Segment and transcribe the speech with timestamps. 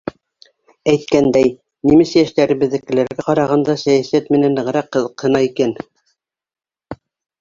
[0.93, 1.51] Әйткәндәй,
[1.91, 5.77] немец йәштәре беҙҙекеләргә ҡарағанда сәйәсәт менән нығыраҡ ҡыҙыҡһына икән.